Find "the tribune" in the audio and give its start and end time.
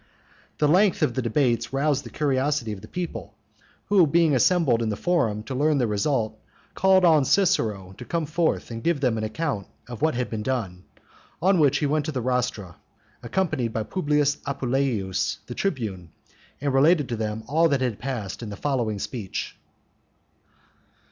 15.45-16.09